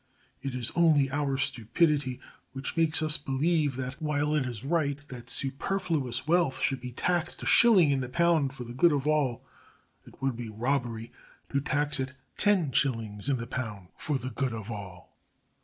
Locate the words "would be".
10.19-10.49